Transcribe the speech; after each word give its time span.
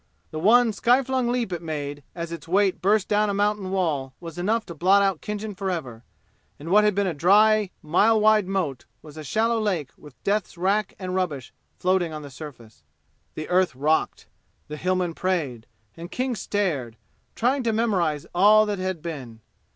The 0.31 0.39
one 0.39 0.73
sky 0.73 1.03
flung 1.03 1.27
leap 1.27 1.53
it 1.53 1.61
made 1.61 2.01
as 2.15 2.31
its 2.31 2.47
weight 2.47 2.81
burst 2.81 3.07
down 3.07 3.29
a 3.29 3.35
mountain 3.35 3.69
wall 3.69 4.15
was 4.19 4.39
enough 4.39 4.65
to 4.65 4.73
blot 4.73 5.03
out 5.03 5.21
Khinjan 5.21 5.53
forever, 5.53 6.03
and 6.57 6.69
what 6.69 6.83
had 6.83 6.95
been 6.95 7.05
a 7.05 7.13
dry 7.13 7.69
mile 7.83 8.19
wide 8.19 8.47
moat 8.47 8.85
was 9.03 9.15
a 9.15 9.23
shallow 9.23 9.59
lake 9.61 9.89
with 9.95 10.19
death's 10.23 10.57
rack 10.57 10.95
and 10.97 11.13
rubbish 11.13 11.53
floating 11.77 12.13
on 12.13 12.23
the 12.23 12.31
surface. 12.31 12.81
The 13.35 13.47
earth 13.49 13.75
rocked. 13.75 14.25
The 14.69 14.77
Hillmen 14.77 15.13
prayed, 15.13 15.67
and 15.95 16.09
King 16.09 16.33
stared, 16.35 16.97
trying 17.35 17.61
to 17.61 17.71
memorize 17.71 18.25
all 18.33 18.65
that 18.65 18.79
had 18.79 19.03
been. 19.03 19.41